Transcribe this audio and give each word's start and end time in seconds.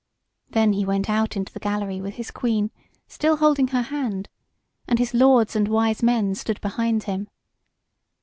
Then 0.49 0.73
he 0.73 0.83
went 0.83 1.11
out 1.11 1.37
into 1.37 1.53
the 1.53 1.59
gallery 1.59 2.01
with 2.01 2.15
his 2.15 2.31
Queen, 2.31 2.71
still 3.07 3.37
holding 3.37 3.67
her 3.67 3.83
hand, 3.83 4.29
and 4.87 4.97
his 4.97 5.13
lords 5.13 5.55
and 5.55 5.67
wise 5.67 6.01
men 6.01 6.33
stood 6.33 6.59
behind 6.59 7.03
him. 7.03 7.29